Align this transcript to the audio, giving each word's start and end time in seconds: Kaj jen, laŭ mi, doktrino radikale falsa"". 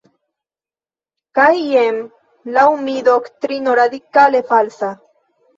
Kaj 1.39 1.49
jen, 1.73 1.99
laŭ 2.57 2.65
mi, 2.87 2.97
doktrino 3.11 3.79
radikale 3.81 4.45
falsa"". 4.51 4.91